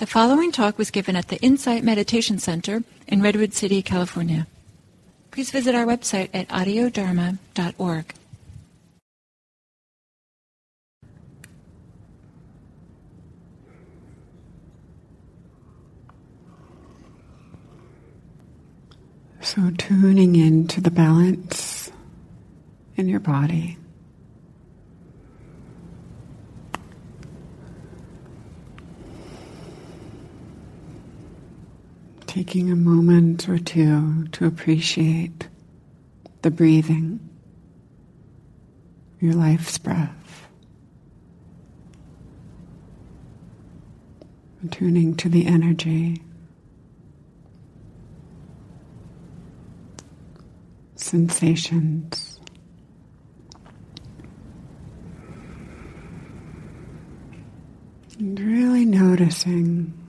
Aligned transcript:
The 0.00 0.06
following 0.06 0.50
talk 0.50 0.78
was 0.78 0.90
given 0.90 1.14
at 1.14 1.28
the 1.28 1.36
Insight 1.42 1.84
Meditation 1.84 2.38
Center 2.38 2.84
in 3.06 3.20
Redwood 3.20 3.52
City, 3.52 3.82
California. 3.82 4.46
Please 5.30 5.50
visit 5.50 5.74
our 5.74 5.84
website 5.84 6.30
at 6.32 6.48
audiodharma.org. 6.48 8.14
So, 19.42 19.70
tuning 19.76 20.34
into 20.34 20.80
the 20.80 20.90
balance 20.90 21.92
in 22.96 23.06
your 23.06 23.20
body. 23.20 23.76
Taking 32.30 32.70
a 32.70 32.76
moment 32.76 33.48
or 33.48 33.58
two 33.58 34.28
to 34.28 34.46
appreciate 34.46 35.48
the 36.42 36.50
breathing, 36.52 37.18
your 39.18 39.34
life's 39.34 39.76
breath. 39.78 40.46
Tuning 44.70 45.16
to 45.16 45.28
the 45.28 45.44
energy. 45.44 46.22
sensations. 50.94 52.38
And 58.20 58.38
really 58.38 58.84
noticing, 58.84 59.99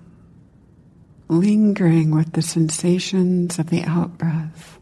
lingering 1.31 2.11
with 2.11 2.33
the 2.33 2.41
sensations 2.41 3.57
of 3.57 3.69
the 3.69 3.83
out 3.83 4.17
breath. 4.17 4.77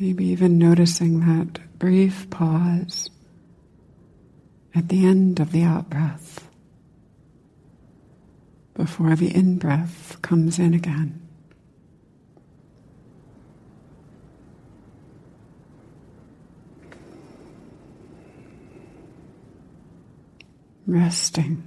Maybe 0.00 0.26
even 0.26 0.58
noticing 0.58 1.20
that 1.20 1.78
brief 1.78 2.28
pause 2.28 3.08
at 4.74 4.88
the 4.88 5.06
end 5.06 5.38
of 5.38 5.52
the 5.52 5.62
out 5.62 5.88
breath 5.88 6.48
before 8.74 9.14
the 9.14 9.32
in 9.32 9.58
breath 9.58 10.20
comes 10.22 10.58
in 10.58 10.74
again. 10.74 11.27
Resting. 20.88 21.62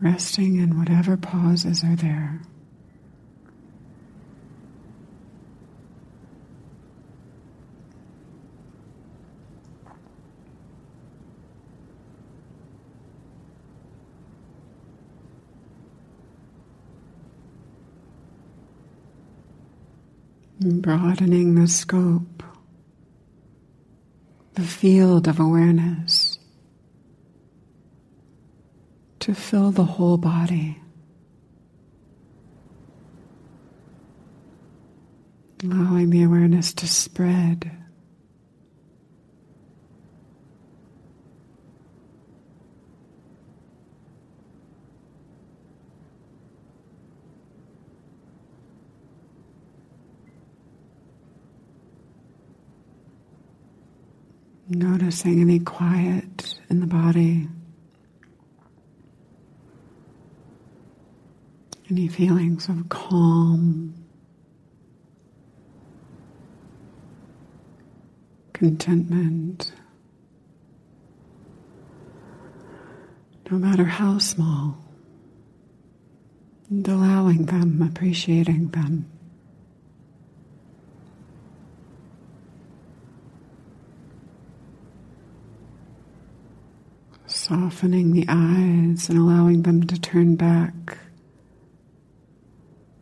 Resting 0.00 0.56
in 0.56 0.76
whatever 0.76 1.16
pauses 1.16 1.84
are 1.84 1.94
there. 1.94 2.42
broadening 20.60 21.54
the 21.54 21.66
scope, 21.66 22.42
the 24.60 24.66
field 24.66 25.26
of 25.26 25.40
awareness 25.40 26.38
to 29.18 29.34
fill 29.34 29.70
the 29.70 29.84
whole 29.84 30.18
body. 30.18 30.78
Allowing 35.64 36.10
the 36.10 36.22
awareness 36.22 36.74
to 36.74 36.86
spread 36.86 37.70
Noticing 54.72 55.40
any 55.40 55.58
quiet 55.58 56.60
in 56.70 56.78
the 56.78 56.86
body, 56.86 57.48
any 61.90 62.06
feelings 62.06 62.68
of 62.68 62.88
calm, 62.88 63.92
contentment, 68.52 69.72
no 73.50 73.58
matter 73.58 73.84
how 73.84 74.18
small, 74.18 74.78
and 76.68 76.86
allowing 76.86 77.46
them, 77.46 77.82
appreciating 77.82 78.68
them. 78.68 79.10
Softening 87.50 88.12
the 88.12 88.24
eyes 88.28 89.08
and 89.08 89.18
allowing 89.18 89.62
them 89.62 89.84
to 89.84 90.00
turn 90.00 90.36
back, 90.36 90.98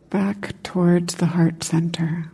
back 0.09 0.55
towards 0.63 1.13
the 1.13 1.27
heart 1.27 1.63
center. 1.63 2.31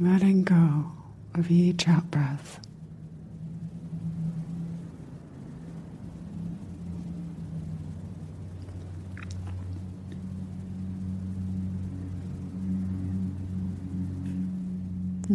Letting 0.00 0.44
go 0.44 0.92
of 1.34 1.50
each 1.50 1.86
out 1.86 2.10
breath. 2.10 2.65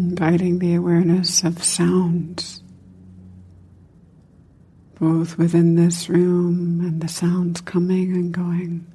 Inviting 0.01 0.57
the 0.57 0.73
awareness 0.73 1.43
of 1.43 1.63
sounds, 1.63 2.63
both 4.99 5.37
within 5.37 5.75
this 5.75 6.09
room 6.09 6.81
and 6.81 7.01
the 7.01 7.07
sounds 7.07 7.61
coming 7.61 8.11
and 8.13 8.33
going 8.33 8.85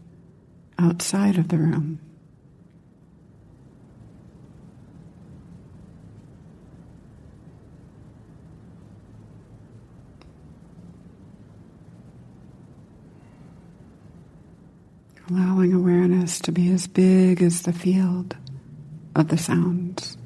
outside 0.78 1.39
of 1.39 1.49
the 1.49 1.56
room. 1.56 2.00
Allowing 15.31 15.73
awareness 15.73 16.41
to 16.41 16.53
be 16.53 16.73
as 16.73 16.87
big 16.87 17.43
as 17.43 17.62
the 17.62 17.73
field 17.73 18.37
of 19.15 19.28
the 19.28 19.38
sounds. 19.38 20.17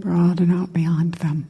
Broaden 0.00 0.50
out 0.50 0.72
beyond 0.72 1.14
them. 1.14 1.48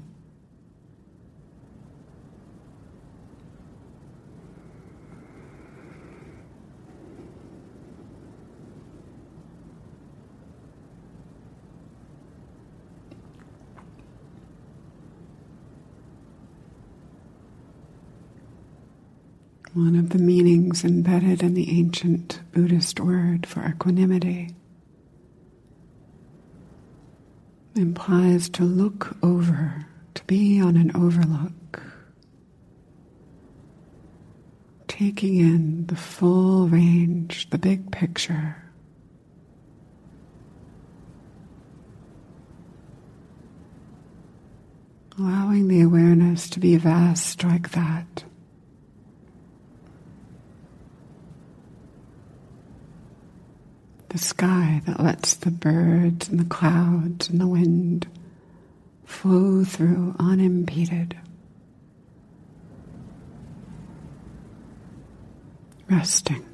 One 19.73 19.97
of 19.97 20.11
the 20.11 20.19
meanings 20.19 20.85
embedded 20.85 21.43
in 21.43 21.55
the 21.55 21.79
ancient 21.79 22.40
Buddhist 22.52 23.00
word 23.00 23.44
for 23.44 23.67
equanimity 23.67 24.55
implies 27.76 28.49
to 28.50 28.65
look 28.65 29.17
over, 29.23 29.87
to 30.15 30.25
be 30.25 30.61
on 30.61 30.76
an 30.76 30.94
overlook, 30.94 31.82
taking 34.88 35.37
in 35.37 35.87
the 35.87 35.97
full 35.97 36.69
range, 36.69 37.50
the 37.50 37.59
big 37.59 37.91
picture. 37.91 38.56
Allowing 45.19 45.69
the 45.69 45.81
awareness 45.81 46.49
to 46.50 46.61
be 46.61 46.76
vast 46.76 47.44
like 47.44 47.71
that. 47.71 48.25
The 54.14 54.20
sky 54.20 54.81
that 54.87 55.00
lets 55.00 55.34
the 55.34 55.50
birds 55.50 56.28
and 56.28 56.38
the 56.38 56.44
clouds 56.44 57.28
and 57.28 57.40
the 57.40 57.49
wind 57.49 58.06
flow 59.05 59.64
through 59.64 60.14
unimpeded. 60.20 61.16
Resting. 65.90 66.46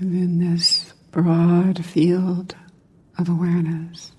Within 0.00 0.38
this 0.38 0.92
broad 1.10 1.84
field 1.84 2.56
of 3.18 3.28
awareness. 3.28 4.12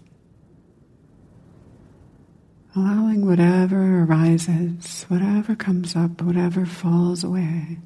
Allowing 2.76 3.26
whatever 3.26 4.04
arises, 4.04 5.04
whatever 5.08 5.56
comes 5.56 5.96
up, 5.96 6.22
whatever 6.22 6.66
falls 6.66 7.24
away, 7.24 7.80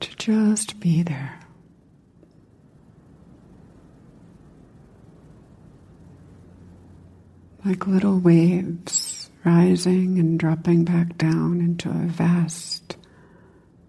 to 0.00 0.16
just 0.16 0.80
be 0.80 1.02
there. 1.02 1.40
Like 7.64 7.86
little 7.86 8.18
waves 8.18 9.30
rising 9.44 10.18
and 10.18 10.38
dropping 10.38 10.84
back 10.84 11.16
down 11.18 11.60
into 11.60 11.88
a 11.88 12.06
vast, 12.06 12.96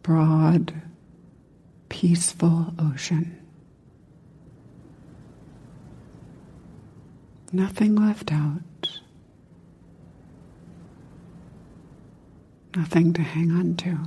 broad, 0.03 0.73
peaceful 1.99 2.75
ocean. 2.77 3.35
Nothing 7.51 7.95
left 7.95 8.31
out. 8.31 8.99
Nothing 12.75 13.13
to 13.13 13.23
hang 13.23 13.51
on 13.51 13.75
to. 13.77 13.97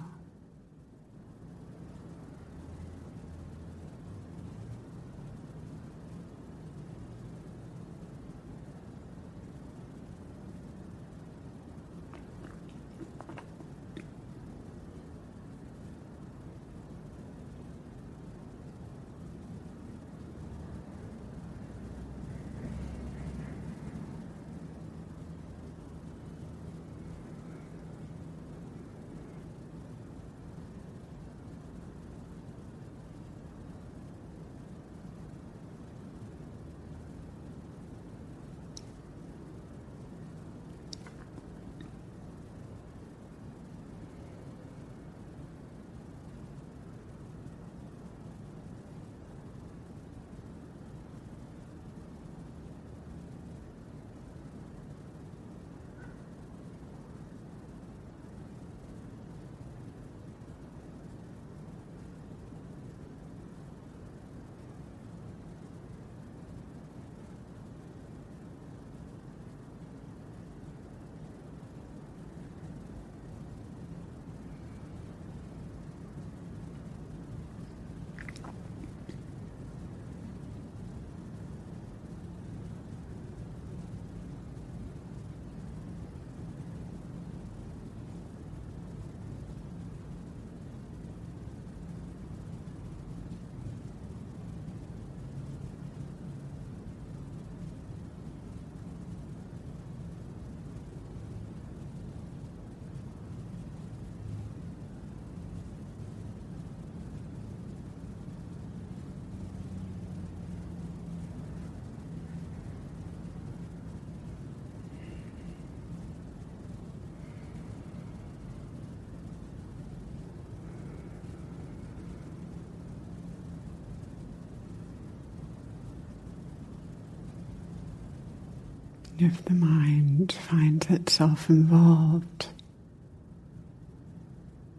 If 129.22 129.44
the 129.44 129.52
mind 129.52 130.32
finds 130.32 130.88
itself 130.88 131.50
involved 131.50 132.46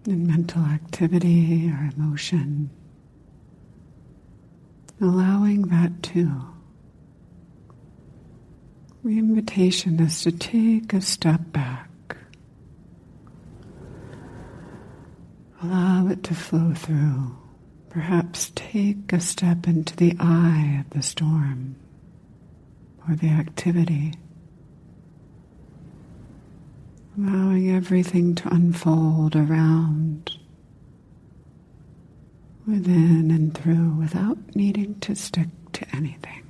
in 0.08 0.26
mental 0.26 0.64
activity 0.64 1.70
or 1.70 1.92
emotion, 1.96 2.72
allowing 5.00 5.68
that 5.68 6.02
too. 6.02 6.42
The 9.04 9.20
invitation 9.20 10.00
is 10.00 10.24
to 10.24 10.32
take 10.32 10.92
a 10.94 11.02
step 11.02 11.42
back. 11.52 12.18
Allow 15.62 16.08
it 16.08 16.24
to 16.24 16.34
flow 16.34 16.74
through. 16.74 17.38
Perhaps 17.92 18.52
take 18.56 19.14
a 19.14 19.20
step 19.20 19.68
into 19.68 19.96
the 19.96 20.16
eye 20.20 20.84
of 20.84 20.90
the 20.90 21.04
storm 21.04 21.76
or 23.08 23.16
the 23.16 23.30
activity 23.30 24.16
allowing 27.28 27.70
everything 27.70 28.36
to 28.36 28.54
unfold 28.54 29.36
around, 29.36 30.32
within 32.68 33.32
and 33.32 33.54
through 33.58 33.96
without 33.96 34.38
needing 34.56 35.00
to 35.02 35.16
stick 35.16 35.48
to 35.74 35.86
anything. 35.96 36.41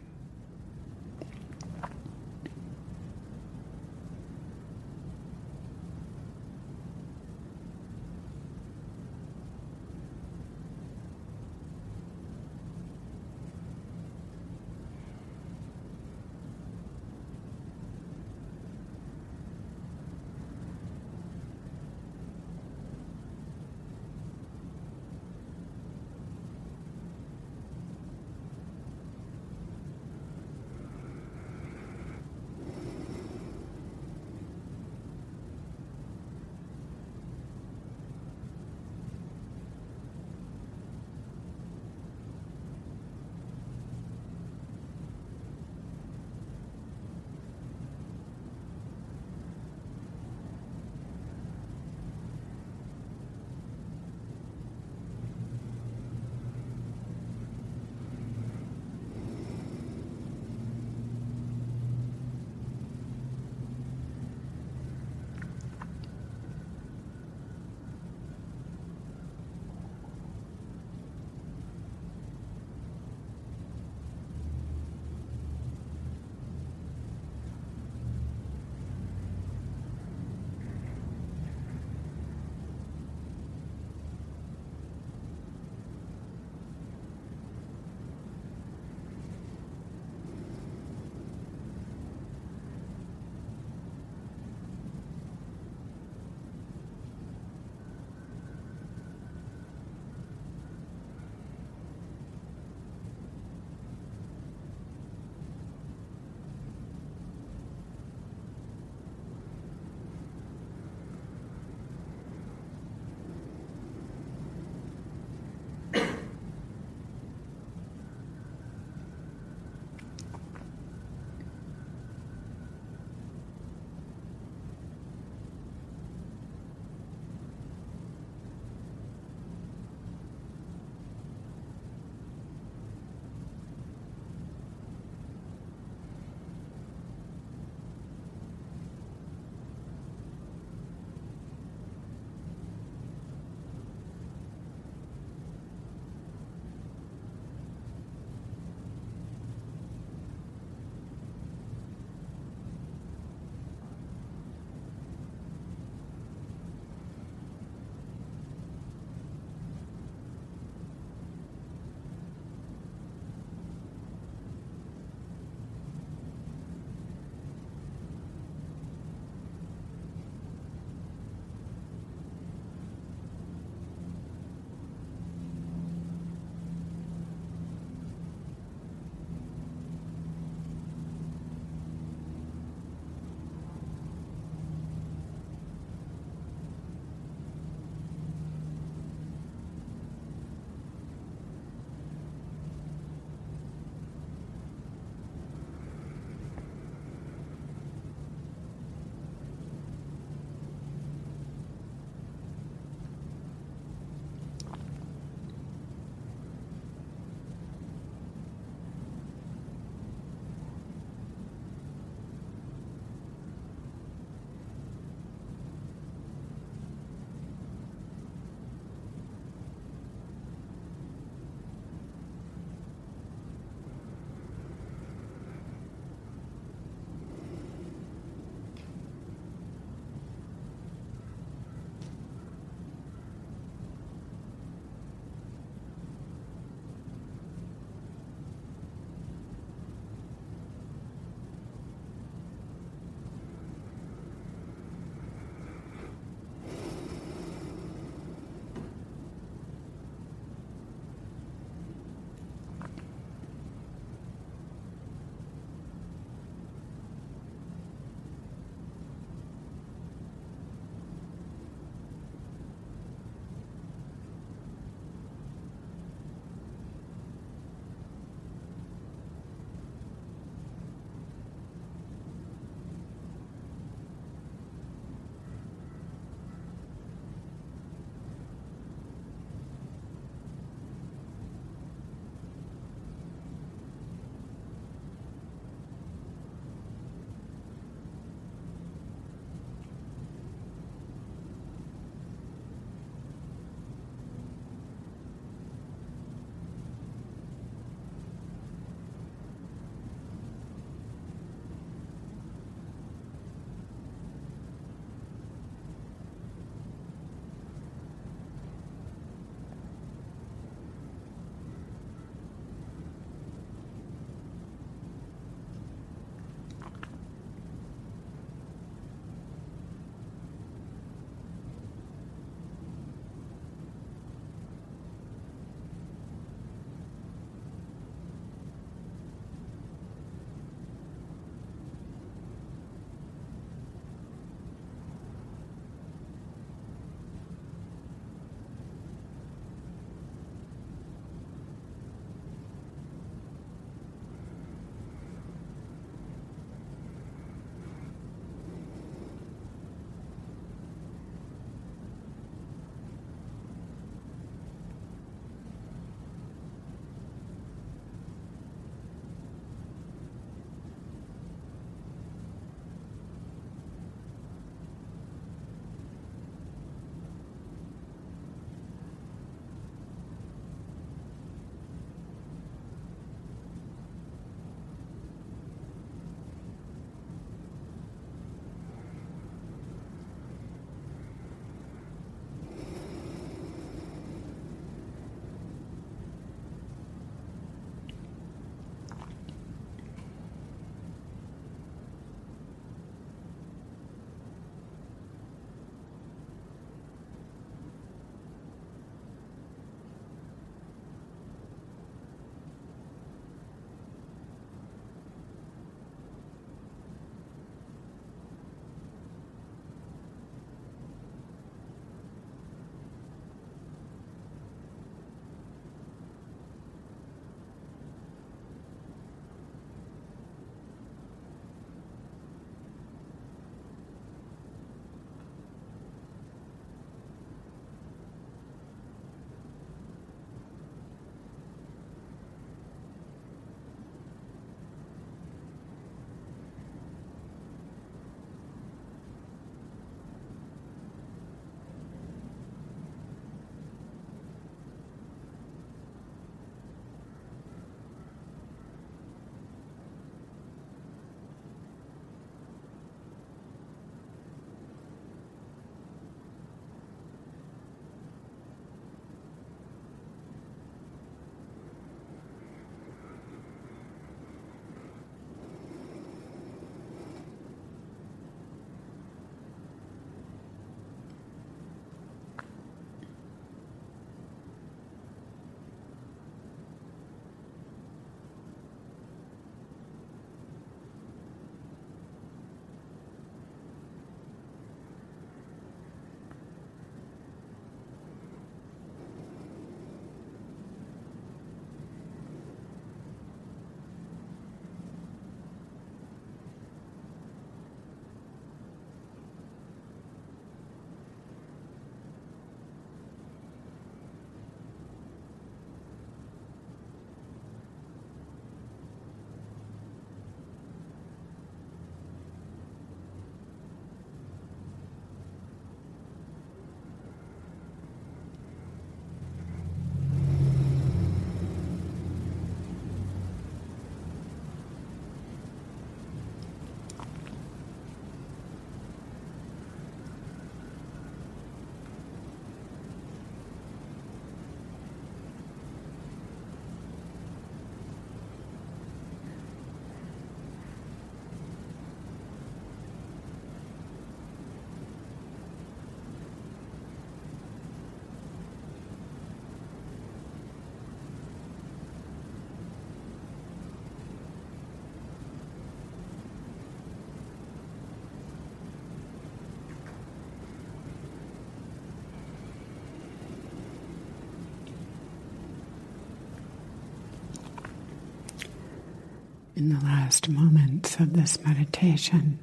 In 569.82 569.90
the 569.90 570.06
last 570.06 570.48
moments 570.48 571.20
of 571.20 571.34
this 571.34 571.60
meditation. 571.66 572.60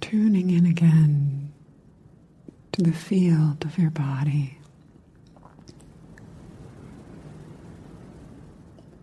Tuning 0.00 0.50
in 0.50 0.64
again 0.64 1.52
to 2.70 2.82
the 2.82 2.92
field 2.92 3.64
of 3.64 3.76
your 3.78 3.90
body. 3.90 4.58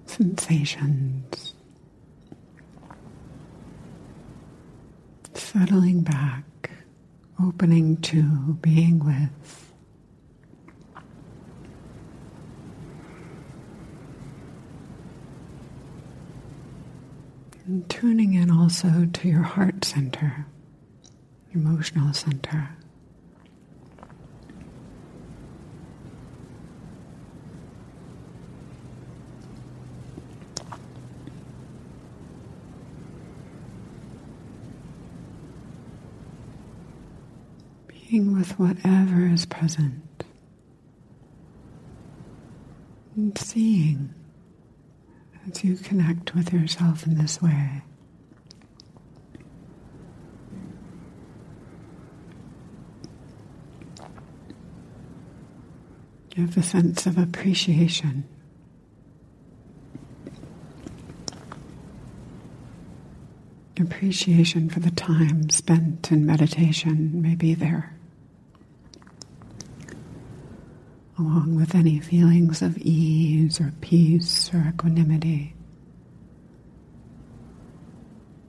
Sensations. 0.05 1.53
Settling 5.33 6.01
back, 6.01 6.71
opening 7.45 7.97
to 7.97 8.21
being 8.61 8.99
with. 8.99 9.62
And 17.73 17.89
tuning 17.89 18.35
in 18.35 18.51
also 18.51 19.09
to 19.11 19.27
your 19.27 19.41
heart 19.41 19.83
center, 19.83 20.45
emotional 21.55 22.13
center. 22.13 22.69
Being 37.87 38.37
with 38.37 38.59
whatever 38.59 39.25
is 39.25 39.47
present 39.47 40.23
and 43.15 43.35
seeing 43.35 44.13
you 45.63 45.77
connect 45.77 46.35
with 46.35 46.51
yourself 46.51 47.07
in 47.07 47.17
this 47.17 47.41
way. 47.41 47.81
You 56.35 56.47
have 56.47 56.57
a 56.57 56.63
sense 56.63 57.05
of 57.05 57.17
appreciation. 57.17 58.25
Appreciation 63.79 64.69
for 64.69 64.79
the 64.79 64.91
time 64.91 65.49
spent 65.49 66.11
in 66.11 66.25
meditation 66.25 67.21
may 67.21 67.35
be 67.35 67.53
there. 67.53 67.95
Along 71.17 71.55
with 71.55 71.75
any 71.75 71.99
feelings 71.99 72.61
of 72.61 72.77
ease 72.77 73.59
or 73.61 73.71
peace 73.81 74.51
or 74.53 74.65
equanimity 74.73 75.55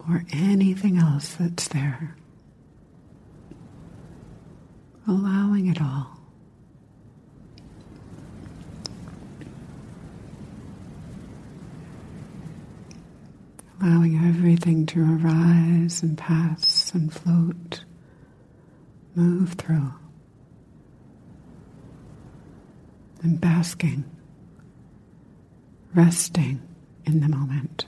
or 0.09 0.25
anything 0.33 0.99
else 0.99 1.35
that's 1.35 1.69
there. 1.69 2.17
Allowing 5.07 5.67
it 5.67 5.81
all. 5.81 6.19
Allowing 13.83 14.17
everything 14.27 14.87
to 14.87 15.01
arise 15.01 16.03
and 16.03 16.17
pass 16.17 16.93
and 16.95 17.13
float, 17.13 17.85
move 19.15 19.53
through. 19.55 19.93
And 23.25 23.41
basking, 23.41 24.05
resting 25.95 26.63
in 27.07 27.21
the 27.21 27.29
moment. 27.29 27.87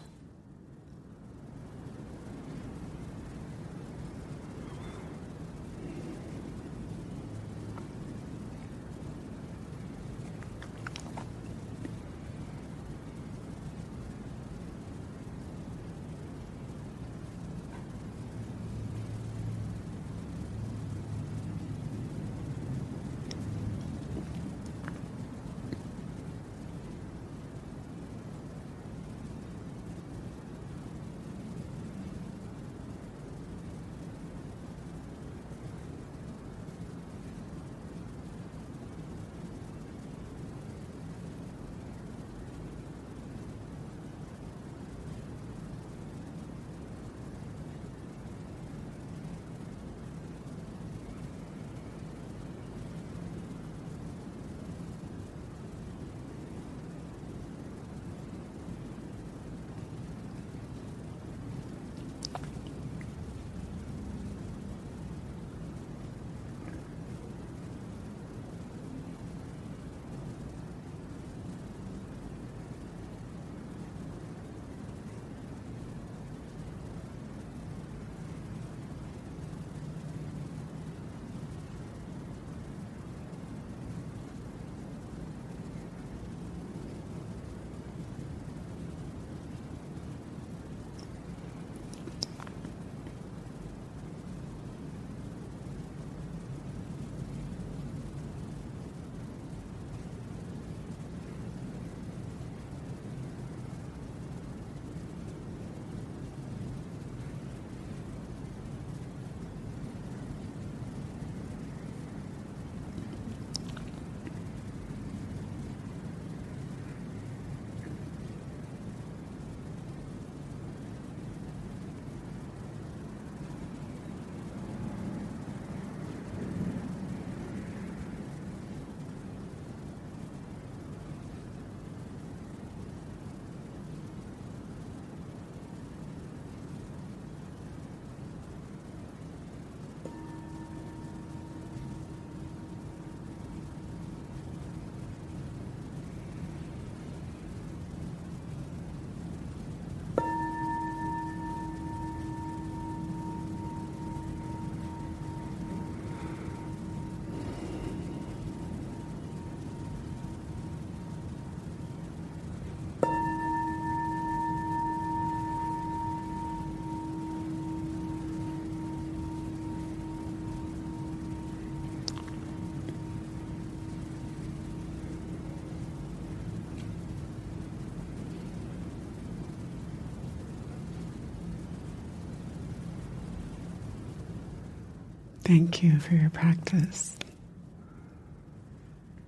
Thank 185.47 185.81
you 185.81 186.01
for 186.01 186.15
your 186.15 186.31
practice. 186.31 187.17